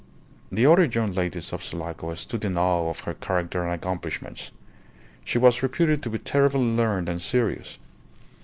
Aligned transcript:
The 0.51 0.65
other 0.65 0.85
young 0.85 1.13
ladies 1.13 1.53
of 1.53 1.63
Sulaco 1.63 2.15
stood 2.15 2.43
in 2.43 2.57
awe 2.57 2.89
of 2.89 3.01
her 3.01 3.13
character 3.13 3.63
and 3.63 3.71
accomplishments. 3.71 4.51
She 5.23 5.37
was 5.37 5.61
reputed 5.61 6.01
to 6.01 6.09
be 6.09 6.17
terribly 6.17 6.61
learned 6.75 7.07
and 7.07 7.21
serious. 7.21 7.77